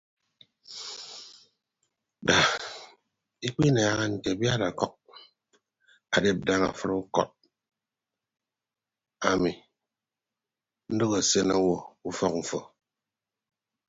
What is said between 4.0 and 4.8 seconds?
nte abiad